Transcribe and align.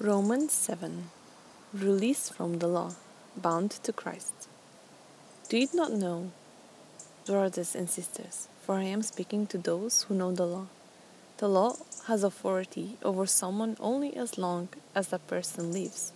Romans 0.00 0.52
7 0.52 1.10
Release 1.74 2.28
from 2.28 2.60
the 2.60 2.68
law, 2.68 2.92
bound 3.36 3.72
to 3.82 3.92
Christ. 3.92 4.46
Do 5.48 5.58
you 5.58 5.66
not 5.74 5.92
know, 5.92 6.30
brothers 7.26 7.74
and 7.74 7.90
sisters, 7.90 8.46
for 8.62 8.76
I 8.76 8.84
am 8.84 9.02
speaking 9.02 9.48
to 9.48 9.58
those 9.58 10.04
who 10.04 10.14
know 10.14 10.30
the 10.30 10.46
law? 10.46 10.66
The 11.38 11.48
law 11.48 11.74
has 12.06 12.22
authority 12.22 12.96
over 13.02 13.26
someone 13.26 13.76
only 13.80 14.16
as 14.16 14.38
long 14.38 14.68
as 14.94 15.08
that 15.08 15.26
person 15.26 15.72
lives. 15.72 16.12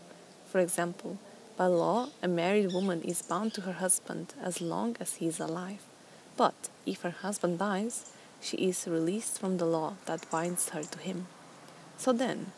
For 0.47 0.61
example, 0.61 1.19
by 1.57 1.67
law, 1.67 2.11
a 2.23 2.29
married 2.29 2.73
woman 2.73 3.03
is 3.03 3.23
bound 3.23 3.53
to 3.55 3.63
her 3.63 3.73
husband 3.73 4.35
as 4.41 4.61
long 4.61 4.97
as 5.01 5.17
he 5.17 5.27
is 5.27 5.41
alive. 5.41 5.83
But 6.37 6.69
if 6.87 7.03
her 7.03 7.11
husband 7.11 7.59
dies, 7.59 8.13
she 8.41 8.59
is 8.59 8.87
released 8.87 9.41
from 9.41 9.57
the 9.57 9.67
law 9.67 9.95
that 10.07 10.31
binds 10.31 10.69
her 10.69 10.85
to 10.85 10.99
him. 11.01 11.27
So 11.99 12.13
then, 12.13 12.53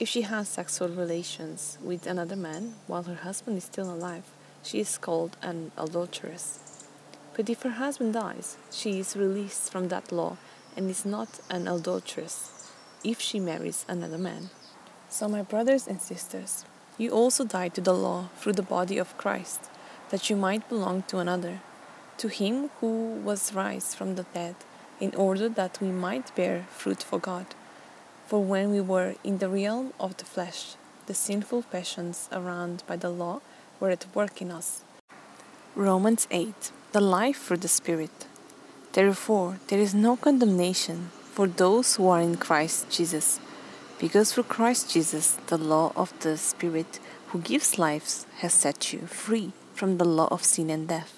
if 0.00 0.08
she 0.08 0.22
has 0.22 0.48
sexual 0.48 0.88
relations 0.88 1.76
with 1.82 2.06
another 2.06 2.36
man 2.36 2.74
while 2.86 3.02
her 3.02 3.16
husband 3.16 3.58
is 3.58 3.64
still 3.64 3.92
alive, 3.92 4.22
she 4.62 4.78
is 4.78 4.96
called 4.96 5.36
an 5.42 5.72
adulteress. 5.76 6.86
But 7.34 7.50
if 7.50 7.62
her 7.62 7.70
husband 7.70 8.14
dies, 8.14 8.56
she 8.70 9.00
is 9.00 9.16
released 9.16 9.72
from 9.72 9.88
that 9.88 10.12
law 10.12 10.36
and 10.76 10.88
is 10.88 11.04
not 11.04 11.40
an 11.50 11.66
adulteress 11.66 12.70
if 13.02 13.20
she 13.20 13.40
marries 13.40 13.84
another 13.88 14.18
man. 14.18 14.50
So, 15.08 15.28
my 15.28 15.42
brothers 15.42 15.88
and 15.88 16.00
sisters, 16.00 16.64
you 16.96 17.10
also 17.10 17.44
died 17.44 17.74
to 17.74 17.80
the 17.80 17.94
law 17.94 18.28
through 18.36 18.52
the 18.52 18.62
body 18.62 18.98
of 18.98 19.16
Christ, 19.16 19.70
that 20.10 20.28
you 20.28 20.36
might 20.36 20.68
belong 20.68 21.02
to 21.08 21.18
another, 21.18 21.60
to 22.18 22.28
him 22.28 22.70
who 22.80 23.14
was 23.24 23.54
raised 23.54 23.96
from 23.96 24.14
the 24.14 24.26
dead, 24.34 24.56
in 25.00 25.14
order 25.14 25.48
that 25.48 25.80
we 25.80 25.88
might 25.88 26.34
bear 26.34 26.66
fruit 26.70 27.02
for 27.02 27.18
God. 27.18 27.46
For 28.28 28.44
when 28.44 28.72
we 28.72 28.82
were 28.82 29.14
in 29.24 29.38
the 29.38 29.48
realm 29.48 29.94
of 29.98 30.18
the 30.18 30.26
flesh, 30.26 30.74
the 31.06 31.14
sinful 31.14 31.62
passions 31.62 32.28
around 32.30 32.82
by 32.86 32.96
the 32.96 33.08
law 33.08 33.40
were 33.80 33.88
at 33.88 34.04
work 34.14 34.42
in 34.42 34.50
us. 34.50 34.82
Romans 35.74 36.28
8 36.30 36.70
The 36.92 37.00
life 37.00 37.40
through 37.44 37.64
the 37.64 37.68
Spirit. 37.68 38.26
Therefore, 38.92 39.60
there 39.68 39.78
is 39.78 39.94
no 39.94 40.14
condemnation 40.16 41.08
for 41.32 41.46
those 41.46 41.96
who 41.96 42.06
are 42.08 42.20
in 42.20 42.36
Christ 42.36 42.90
Jesus, 42.90 43.40
because 43.98 44.34
through 44.34 44.52
Christ 44.56 44.92
Jesus, 44.92 45.38
the 45.46 45.56
law 45.56 45.92
of 45.96 46.12
the 46.20 46.36
Spirit 46.36 47.00
who 47.28 47.38
gives 47.40 47.78
life 47.78 48.26
has 48.40 48.52
set 48.52 48.92
you 48.92 49.06
free 49.06 49.52
from 49.72 49.96
the 49.96 50.04
law 50.04 50.28
of 50.30 50.44
sin 50.44 50.68
and 50.68 50.86
death. 50.86 51.14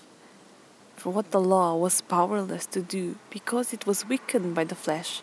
For 0.95 1.13
what 1.13 1.33
the 1.33 1.41
law 1.41 1.75
was 1.75 2.03
powerless 2.03 2.67
to 2.67 2.81
do 2.81 3.17
because 3.31 3.73
it 3.73 3.85
was 3.85 4.07
weakened 4.07 4.55
by 4.55 4.63
the 4.63 4.77
flesh, 4.77 5.23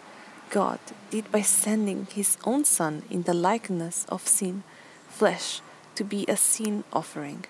God 0.50 0.80
did 1.09 1.31
by 1.31 1.42
sending 1.42 2.08
his 2.14 2.38
own 2.45 2.64
Son 2.64 3.03
in 3.09 3.23
the 3.23 3.34
likeness 3.34 4.06
of 4.09 4.28
sin, 4.28 4.64
flesh, 5.09 5.62
to 5.95 6.04
be 6.04 6.26
a 6.28 6.38
sin 6.38 6.84
offering. 6.94 7.45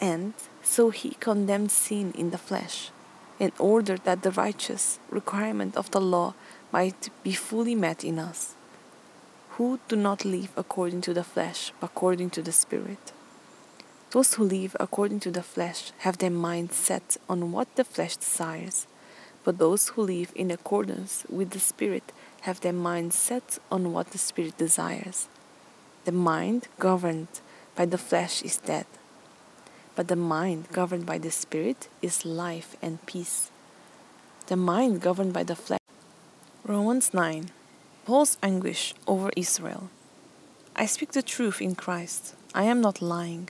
And 0.00 0.34
so 0.62 0.90
he 0.90 1.10
condemned 1.20 1.70
sin 1.70 2.12
in 2.12 2.30
the 2.30 2.38
flesh, 2.38 2.90
in 3.38 3.52
order 3.58 3.96
that 3.98 4.22
the 4.22 4.30
righteous 4.30 4.98
requirement 5.10 5.76
of 5.76 5.90
the 5.90 6.00
law 6.00 6.34
might 6.72 7.10
be 7.22 7.32
fully 7.32 7.74
met 7.74 8.02
in 8.04 8.18
us, 8.18 8.54
who 9.50 9.78
do 9.88 9.96
not 9.96 10.24
live 10.24 10.52
according 10.56 11.02
to 11.02 11.14
the 11.14 11.24
flesh, 11.24 11.72
but 11.80 11.90
according 11.90 12.30
to 12.30 12.42
the 12.42 12.52
Spirit. 12.52 13.12
Those 14.10 14.34
who 14.34 14.44
live 14.44 14.76
according 14.80 15.20
to 15.20 15.30
the 15.30 15.42
flesh 15.42 15.92
have 15.98 16.18
their 16.18 16.30
mind 16.30 16.72
set 16.72 17.16
on 17.28 17.52
what 17.52 17.74
the 17.76 17.84
flesh 17.84 18.16
desires 18.16 18.86
but 19.44 19.58
those 19.58 19.88
who 19.90 20.02
live 20.02 20.32
in 20.34 20.50
accordance 20.50 21.24
with 21.28 21.50
the 21.50 21.60
Spirit 21.60 22.12
have 22.42 22.60
their 22.60 22.72
mind 22.72 23.12
set 23.14 23.58
on 23.70 23.92
what 23.92 24.10
the 24.10 24.18
Spirit 24.18 24.58
desires. 24.58 25.28
The 26.04 26.12
mind 26.12 26.68
governed 26.78 27.40
by 27.74 27.86
the 27.86 27.98
flesh 27.98 28.42
is 28.42 28.58
dead, 28.58 28.86
but 29.94 30.08
the 30.08 30.16
mind 30.16 30.68
governed 30.72 31.06
by 31.06 31.18
the 31.18 31.30
Spirit 31.30 31.88
is 32.00 32.24
life 32.24 32.76
and 32.82 33.04
peace. 33.06 33.50
The 34.46 34.56
mind 34.56 35.00
governed 35.00 35.32
by 35.32 35.44
the 35.44 35.56
flesh. 35.56 35.80
Romans 36.64 37.14
9 37.14 37.50
Paul's 38.04 38.36
anguish 38.42 38.94
over 39.06 39.30
Israel. 39.36 39.88
I 40.74 40.86
speak 40.86 41.12
the 41.12 41.22
truth 41.22 41.60
in 41.60 41.76
Christ. 41.76 42.34
I 42.52 42.64
am 42.64 42.80
not 42.80 43.00
lying. 43.00 43.48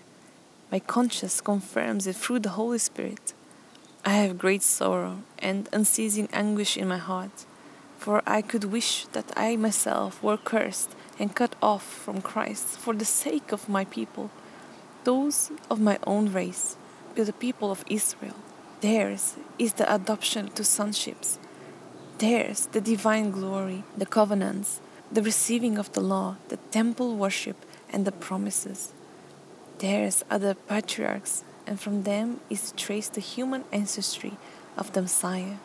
My 0.70 0.78
conscience 0.78 1.40
confirms 1.40 2.06
it 2.06 2.16
through 2.16 2.40
the 2.40 2.50
Holy 2.50 2.78
Spirit. 2.78 3.32
I 4.04 4.14
have 4.14 4.36
great 4.36 4.62
sorrow 4.62 5.22
and 5.38 5.68
unceasing 5.72 6.28
anguish 6.32 6.76
in 6.76 6.88
my 6.88 6.98
heart, 6.98 7.46
for 8.02 8.20
I 8.26 8.42
could 8.42 8.64
wish 8.64 9.06
that 9.12 9.30
I 9.36 9.54
myself 9.54 10.20
were 10.24 10.36
cursed 10.36 10.90
and 11.20 11.36
cut 11.36 11.54
off 11.62 11.84
from 11.84 12.20
Christ 12.20 12.66
for 12.82 12.94
the 12.94 13.04
sake 13.04 13.52
of 13.52 13.68
my 13.68 13.84
people, 13.84 14.28
those 15.04 15.52
of 15.70 15.80
my 15.80 16.00
own 16.04 16.32
race, 16.32 16.76
the 17.14 17.32
people 17.32 17.70
of 17.70 17.84
Israel. 17.86 18.34
Theirs 18.80 19.36
is 19.56 19.74
the 19.74 19.86
adoption 19.94 20.48
to 20.56 20.64
sonships, 20.64 21.38
theirs 22.18 22.66
the 22.72 22.80
divine 22.80 23.30
glory, 23.30 23.84
the 23.96 24.06
covenants, 24.18 24.80
the 25.12 25.22
receiving 25.22 25.78
of 25.78 25.92
the 25.92 26.00
law, 26.00 26.38
the 26.48 26.58
temple 26.72 27.14
worship, 27.14 27.58
and 27.88 28.04
the 28.04 28.18
promises. 28.26 28.92
Theirs 29.78 30.24
are 30.28 30.40
the 30.40 30.56
patriarchs 30.66 31.44
and 31.68 31.78
from 31.78 32.02
them 32.02 32.40
is 32.50 32.74
traced 32.76 33.14
the 33.14 33.20
human 33.20 33.62
ancestry 33.70 34.32
of 34.76 34.92
the 34.92 35.02
Messiah, 35.02 35.58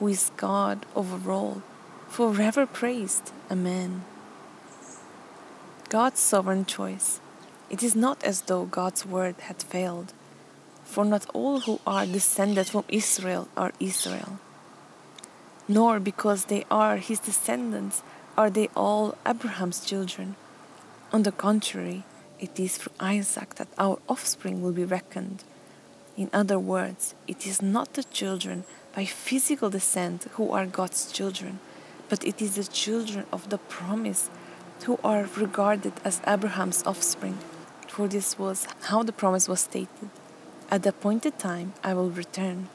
who 0.00 0.08
is 0.08 0.32
God 0.36 0.84
over 0.96 1.30
all, 1.30 1.62
forever 2.08 2.66
praised. 2.66 3.32
Amen. 3.50 4.04
God's 5.88 6.20
sovereign 6.20 6.64
choice. 6.64 7.20
It 7.70 7.82
is 7.82 7.94
not 7.96 8.22
as 8.24 8.42
though 8.42 8.64
God's 8.64 9.04
word 9.04 9.36
had 9.42 9.62
failed, 9.62 10.12
for 10.84 11.04
not 11.04 11.26
all 11.34 11.60
who 11.60 11.80
are 11.86 12.06
descended 12.06 12.68
from 12.68 12.84
Israel 12.88 13.48
are 13.56 13.72
Israel. 13.80 14.38
Nor 15.68 15.98
because 16.00 16.44
they 16.44 16.64
are 16.70 16.96
his 16.96 17.18
descendants 17.18 18.02
are 18.36 18.50
they 18.50 18.68
all 18.76 19.16
Abraham's 19.26 19.84
children. 19.84 20.36
On 21.12 21.22
the 21.22 21.32
contrary, 21.32 22.04
it 22.38 22.58
is 22.60 22.76
through 22.76 22.92
Isaac 23.00 23.54
that 23.56 23.68
our 23.78 23.98
offspring 24.08 24.62
will 24.62 24.72
be 24.72 24.84
reckoned. 24.84 25.42
In 26.16 26.30
other 26.32 26.58
words, 26.58 27.14
it 27.26 27.46
is 27.46 27.62
not 27.62 27.94
the 27.94 28.04
children 28.04 28.64
by 28.94 29.04
physical 29.04 29.70
descent 29.70 30.26
who 30.32 30.50
are 30.50 30.66
God's 30.66 31.12
children, 31.12 31.58
but 32.08 32.24
it 32.24 32.40
is 32.40 32.54
the 32.54 32.64
children 32.64 33.26
of 33.32 33.48
the 33.48 33.58
promise 33.58 34.30
who 34.84 34.98
are 35.02 35.28
regarded 35.36 35.92
as 36.04 36.20
Abraham's 36.26 36.82
offspring. 36.86 37.38
For 37.88 38.08
this 38.08 38.38
was 38.38 38.66
how 38.82 39.02
the 39.02 39.12
promise 39.12 39.48
was 39.48 39.60
stated 39.60 40.10
At 40.70 40.82
the 40.82 40.90
appointed 40.90 41.38
time 41.38 41.72
I 41.82 41.94
will 41.94 42.10
return, 42.10 42.68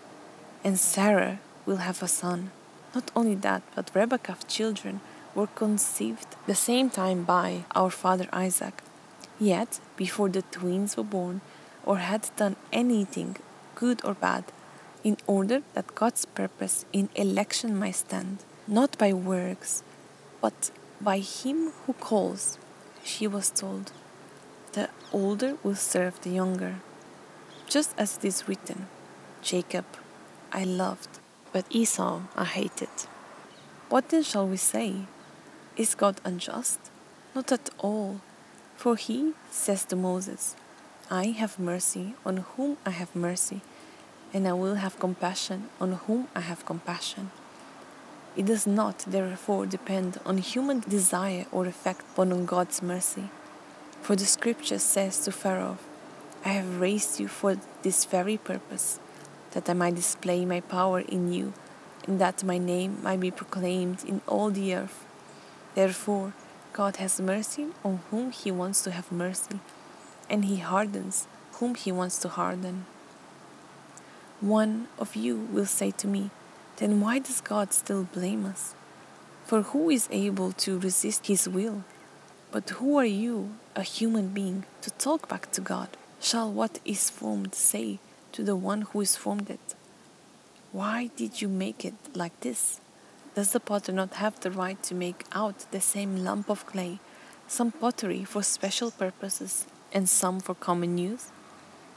and 0.64 0.80
Sarah 0.80 1.40
will 1.66 1.78
have 1.78 2.02
a 2.02 2.08
son. 2.08 2.52
Not 2.96 3.12
only 3.16 3.36
that, 3.36 3.62
but 3.76 3.92
Rebekah's 3.94 4.44
children 4.46 5.00
were 5.36 5.48
conceived 5.48 6.36
the 6.48 6.56
same 6.56 6.90
time 6.90 7.24
by 7.24 7.64
our 7.76 7.90
father 7.90 8.28
Isaac. 8.34 8.82
Yet, 9.40 9.80
before 9.96 10.30
the 10.30 10.42
twins 10.42 10.98
were 10.98 11.04
born 11.04 11.42
or 11.86 11.98
had 11.98 12.30
done 12.36 12.56
anything, 12.72 13.38
good 13.76 14.04
or 14.04 14.14
bad, 14.14 14.44
in 15.04 15.18
order 15.26 15.62
that 15.74 15.96
God's 15.96 16.26
purpose 16.26 16.86
in 16.94 17.10
election 17.16 17.78
might 17.78 17.96
stand, 17.96 18.40
not 18.68 18.98
by 18.98 19.14
works, 19.14 19.84
but 20.42 20.72
by 21.00 21.20
him 21.20 21.72
who 21.86 21.94
calls, 21.94 22.58
she 23.04 23.28
was 23.28 23.50
told, 23.50 23.92
the 24.74 24.90
older 25.12 25.58
will 25.64 25.76
serve 25.76 26.22
the 26.22 26.30
younger. 26.30 26.76
Just 27.68 27.94
as 27.98 28.18
it 28.18 28.26
is 28.26 28.48
written, 28.48 28.88
Jacob 29.42 29.86
I 30.52 30.64
loved, 30.64 31.20
but 31.52 31.66
Esau 31.70 32.22
I 32.36 32.46
hated. 32.46 32.90
What 33.90 34.10
then 34.10 34.24
shall 34.24 34.48
we 34.48 34.58
say? 34.58 35.06
Is 35.76 35.96
God 35.96 36.22
unjust? 36.24 36.80
Not 37.34 37.52
at 37.52 37.70
all. 37.80 38.22
For 38.76 38.96
he 38.96 39.34
says 39.50 39.86
to 39.86 39.96
Moses, 39.96 40.56
I 41.10 41.28
have 41.28 41.60
mercy 41.60 42.16
on 42.26 42.38
whom 42.38 42.78
I 42.86 42.92
have 42.92 43.16
mercy, 43.16 43.62
and 44.34 44.48
I 44.48 44.54
will 44.54 44.76
have 44.76 45.00
compassion 45.00 45.70
on 45.80 45.94
whom 45.94 46.28
I 46.36 46.40
have 46.42 46.66
compassion. 46.66 47.32
It 48.38 48.46
does 48.46 48.66
not, 48.66 49.00
therefore, 49.00 49.66
depend 49.66 50.20
on 50.26 50.38
human 50.38 50.80
desire 50.80 51.46
or 51.52 51.66
effect, 51.66 52.06
but 52.16 52.32
on 52.32 52.46
God's 52.46 52.82
mercy. 52.82 53.30
For 54.02 54.16
the 54.16 54.26
scripture 54.26 54.80
says 54.80 55.20
to 55.26 55.32
Pharaoh, 55.32 55.78
I 56.46 56.50
have 56.50 56.80
raised 56.80 57.20
you 57.20 57.28
for 57.28 57.58
this 57.84 58.06
very 58.06 58.38
purpose, 58.38 59.00
that 59.52 59.70
I 59.70 59.74
might 59.74 59.96
display 59.96 60.46
my 60.46 60.62
power 60.62 61.02
in 61.02 61.34
you, 61.34 61.54
and 62.08 62.20
that 62.20 62.44
my 62.44 62.58
name 62.58 63.04
might 63.04 63.20
be 63.20 63.32
proclaimed 63.32 64.04
in 64.06 64.22
all 64.28 64.50
the 64.50 64.74
earth. 64.74 65.06
Therefore, 65.76 66.34
God 66.74 66.96
has 66.96 67.20
mercy 67.20 67.68
on 67.84 68.00
whom 68.10 68.32
He 68.32 68.50
wants 68.50 68.82
to 68.84 68.92
have 68.92 69.12
mercy, 69.12 69.60
and 70.30 70.46
He 70.46 70.58
hardens 70.58 71.28
whom 71.54 71.76
He 71.76 71.92
wants 71.92 72.18
to 72.20 72.30
harden. 72.30 72.86
One 74.40 74.88
of 74.98 75.16
you 75.16 75.36
will 75.52 75.68
say 75.68 75.92
to 75.92 76.08
me, 76.08 76.32
Then 76.82 77.00
why 77.00 77.20
does 77.20 77.42
God 77.42 77.74
still 77.74 78.06
blame 78.06 78.44
us? 78.44 78.74
For 79.46 79.62
who 79.62 79.92
is 79.92 80.10
able 80.10 80.52
to 80.54 80.80
resist 80.80 81.28
His 81.28 81.48
will? 81.48 81.84
But 82.52 82.72
who 82.72 82.98
are 82.98 83.06
you, 83.06 83.52
a 83.76 83.84
human 83.84 84.30
being, 84.30 84.66
to 84.82 84.90
talk 84.90 85.30
back 85.30 85.52
to 85.52 85.62
God? 85.62 85.90
Shall 86.20 86.52
what 86.52 86.80
is 86.84 87.12
formed 87.12 87.54
say 87.54 88.00
to 88.32 88.44
the 88.44 88.56
one 88.56 88.82
who 88.82 89.02
is 89.02 89.16
formed 89.16 89.52
it, 89.52 89.76
Why 90.72 91.12
did 91.16 91.40
you 91.40 91.48
make 91.48 91.86
it 91.86 91.94
like 92.16 92.40
this? 92.40 92.82
Does 93.36 93.52
the 93.52 93.60
potter 93.60 93.92
not 93.92 94.16
have 94.16 94.40
the 94.40 94.50
right 94.50 94.82
to 94.82 94.96
make 94.96 95.26
out 95.34 95.68
the 95.70 95.82
same 95.82 96.24
lump 96.26 96.50
of 96.50 96.66
clay, 96.66 96.98
some 97.48 97.72
pottery 97.72 98.24
for 98.24 98.42
special 98.42 98.90
purposes 98.90 99.68
and 99.94 100.10
some 100.10 100.40
for 100.40 100.56
common 100.56 100.98
use? 100.98 101.28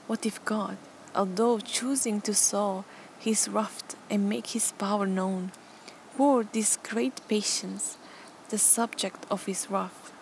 What 0.08 0.26
if 0.26 0.44
God, 0.44 0.76
although 1.14 1.58
choosing 1.58 2.20
to 2.20 2.34
sow 2.34 2.84
his 3.24 3.48
wrath 3.48 3.96
and 4.10 4.28
make 4.28 4.48
his 4.48 4.72
power 4.72 5.06
known, 5.06 5.50
bore 6.16 6.44
this 6.44 6.76
great 6.76 7.20
patience, 7.26 7.96
the 8.50 8.58
subject 8.58 9.26
of 9.30 9.46
his 9.46 9.70
wrath, 9.70 10.12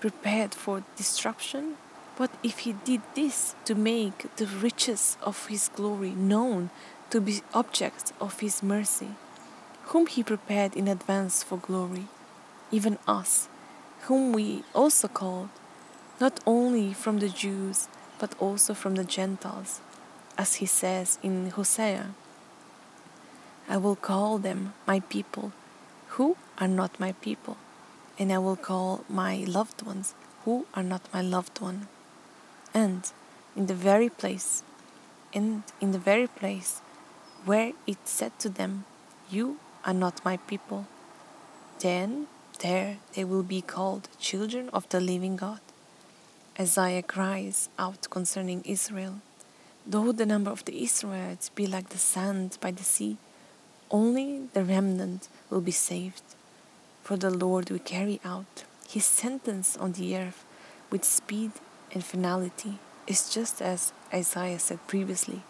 prepared 0.00 0.52
for 0.54 0.84
destruction? 0.96 1.76
What 2.16 2.30
if 2.42 2.60
he 2.60 2.72
did 2.72 3.02
this 3.14 3.54
to 3.66 3.74
make 3.74 4.34
the 4.36 4.46
riches 4.46 5.16
of 5.22 5.46
his 5.46 5.68
glory 5.68 6.10
known 6.10 6.70
to 7.10 7.20
be 7.20 7.42
objects 7.54 8.12
of 8.20 8.40
his 8.40 8.62
mercy, 8.62 9.10
whom 9.90 10.06
he 10.06 10.22
prepared 10.22 10.74
in 10.74 10.88
advance 10.88 11.42
for 11.42 11.58
glory, 11.58 12.06
even 12.72 12.98
us, 13.06 13.48
whom 14.08 14.32
we 14.32 14.64
also 14.74 15.08
called, 15.08 15.50
not 16.20 16.40
only 16.46 16.92
from 16.92 17.18
the 17.18 17.28
Jews, 17.28 17.88
but 18.18 18.34
also 18.40 18.74
from 18.74 18.94
the 18.96 19.04
Gentiles, 19.04 19.80
as 20.38 20.56
he 20.56 20.66
says 20.66 21.18
in 21.22 21.50
Hosea 21.50 22.14
I 23.68 23.76
will 23.76 23.96
call 23.96 24.38
them 24.38 24.74
my 24.86 25.00
people, 25.00 25.52
who 26.08 26.36
are 26.58 26.68
not 26.68 27.00
my 27.00 27.12
people, 27.12 27.56
and 28.18 28.32
I 28.32 28.38
will 28.38 28.56
call 28.56 29.04
my 29.08 29.44
loved 29.46 29.82
ones, 29.82 30.14
who 30.44 30.66
are 30.74 30.84
not 30.84 31.02
my 31.12 31.20
loved 31.20 31.60
one 31.60 31.88
and 32.76 33.10
in 33.56 33.66
the 33.66 33.80
very 33.90 34.10
place 34.10 34.62
and 35.32 35.62
in 35.80 35.92
the 35.92 35.98
very 35.98 36.26
place 36.26 36.82
where 37.46 37.72
it 37.86 37.96
said 38.04 38.38
to 38.38 38.50
them, 38.50 38.84
You 39.30 39.58
are 39.84 39.94
not 39.94 40.24
my 40.24 40.36
people, 40.36 40.86
then 41.80 42.26
there 42.60 42.98
they 43.14 43.24
will 43.24 43.42
be 43.42 43.62
called 43.62 44.08
children 44.18 44.68
of 44.74 44.88
the 44.90 45.00
living 45.00 45.36
God. 45.36 45.60
Isaiah 46.60 47.02
cries 47.02 47.68
out 47.78 48.10
concerning 48.10 48.60
Israel 48.64 49.20
Though 49.86 50.12
the 50.12 50.26
number 50.26 50.50
of 50.50 50.64
the 50.64 50.82
Israelites 50.82 51.48
be 51.48 51.66
like 51.66 51.90
the 51.90 51.98
sand 51.98 52.58
by 52.60 52.72
the 52.72 52.82
sea, 52.82 53.18
only 53.90 54.48
the 54.52 54.64
remnant 54.64 55.28
will 55.48 55.60
be 55.60 55.70
saved. 55.70 56.22
For 57.04 57.16
the 57.16 57.30
Lord 57.30 57.70
will 57.70 57.78
carry 57.78 58.20
out 58.24 58.64
his 58.88 59.04
sentence 59.04 59.76
on 59.76 59.92
the 59.92 60.16
earth 60.16 60.44
with 60.90 61.04
speed 61.04 61.52
and 61.92 62.04
finality 62.04 62.78
is 63.06 63.32
just 63.32 63.62
as 63.62 63.92
Isaiah 64.12 64.58
said 64.58 64.84
previously 64.88 65.42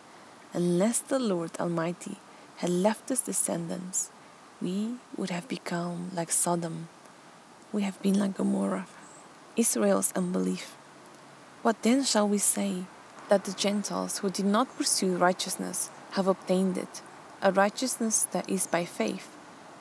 unless 0.52 1.00
the 1.00 1.18
Lord 1.18 1.50
Almighty 1.60 2.16
had 2.56 2.70
left 2.70 3.10
us 3.10 3.20
descendants, 3.20 4.10
we 4.60 4.94
would 5.16 5.30
have 5.30 5.46
become 5.48 6.10
like 6.14 6.30
Sodom. 6.30 6.88
We 7.72 7.82
have 7.82 8.00
been 8.00 8.18
like 8.18 8.36
Gomorrah, 8.36 8.86
Israel's 9.56 10.12
unbelief. 10.16 10.74
What 11.62 11.82
then 11.82 12.04
shall 12.04 12.26
we 12.28 12.38
say? 12.38 12.84
That 13.28 13.44
the 13.44 13.52
Gentiles 13.52 14.18
who 14.18 14.30
did 14.30 14.46
not 14.46 14.76
pursue 14.76 15.16
righteousness 15.16 15.90
have 16.12 16.26
obtained 16.26 16.78
it, 16.78 17.02
a 17.42 17.52
righteousness 17.52 18.26
that 18.32 18.48
is 18.48 18.66
by 18.66 18.84
faith. 18.84 19.28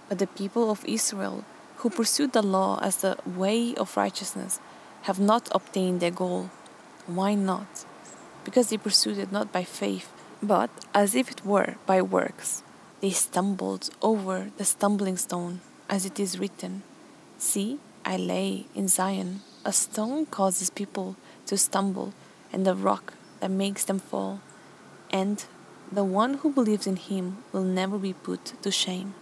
But 0.10 0.20
the 0.20 0.28
people 0.28 0.72
of 0.72 0.86
Israel 0.86 1.46
who 1.78 1.90
pursued 1.90 2.34
the 2.34 2.42
law 2.42 2.80
as 2.82 2.98
the 2.98 3.18
way 3.26 3.76
of 3.76 3.98
righteousness 3.98 4.60
have 5.04 5.20
not 5.20 5.48
obtained 5.52 6.00
their 6.00 6.12
goal. 6.12 6.50
Why 7.06 7.36
not? 7.36 7.86
Because 8.44 8.70
they 8.70 8.78
pursued 8.78 9.20
it 9.20 9.32
not 9.32 9.52
by 9.52 9.64
faith, 9.64 10.12
but 10.42 10.70
as 10.94 11.14
if 11.14 11.30
it 11.30 11.46
were 11.46 11.76
by 11.86 12.02
works. 12.02 12.64
They 13.02 13.12
stumbled 13.12 13.90
over 14.02 14.52
the 14.58 14.66
stumbling 14.66 15.18
stone, 15.18 15.62
as 15.88 16.06
it 16.06 16.20
is 16.20 16.40
written 16.40 16.82
See, 17.38 17.80
I 18.04 18.18
lay 18.18 18.66
in 18.74 18.88
Zion 18.88 19.42
a 19.64 19.74
stone 19.74 20.26
causes 20.26 20.70
people 20.70 21.16
to 21.48 21.58
stumble, 21.58 22.14
and 22.54 22.68
a 22.68 22.74
rock 22.74 23.14
that 23.40 23.52
makes 23.52 23.86
them 23.86 24.00
fall. 24.00 24.42
And 25.12 25.44
the 25.92 26.04
one 26.04 26.36
who 26.36 26.52
believes 26.52 26.88
in 26.88 26.96
him 26.96 27.38
will 27.52 27.64
never 27.64 27.98
be 27.98 28.14
put 28.14 28.54
to 28.62 28.72
shame. 28.72 29.14